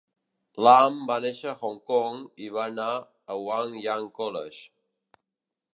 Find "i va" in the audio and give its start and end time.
2.47-2.65